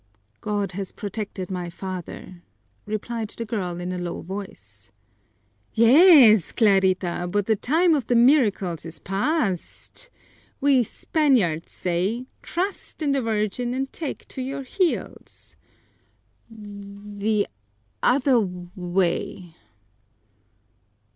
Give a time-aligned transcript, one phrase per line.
[0.39, 2.41] "God has protected my father,"
[2.87, 4.91] replied the girl in a low voice.
[5.75, 10.09] "Yez, Clarita, but the time of the miracles is pazt.
[10.59, 15.55] We Zpaniards zay: 'Truzt in the Virgin and take to your heels.'"
[16.49, 16.55] "T
[17.19, 17.47] the
[18.01, 19.55] other w way!"